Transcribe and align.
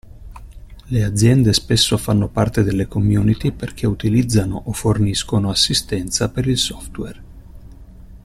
Le 0.89 1.03
aziende 1.03 1.53
spesso 1.53 1.95
fanno 1.95 2.27
parte 2.27 2.63
delle 2.63 2.87
community 2.87 3.51
perché 3.51 3.85
utilizzano 3.85 4.63
o 4.65 4.73
forniscono 4.73 5.51
assistenza 5.51 6.31
per 6.31 6.47
il 6.47 6.57
software. 6.57 7.21